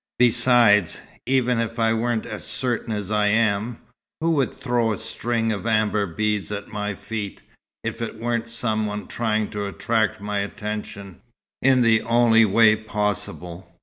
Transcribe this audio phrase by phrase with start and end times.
[0.17, 3.77] Besides, even if I weren't as certain as I am,
[4.19, 7.43] who would throw a string of amber beads at my feet,
[7.83, 11.21] if it weren't some one trying to attract my attention,
[11.61, 13.71] in the only way possible?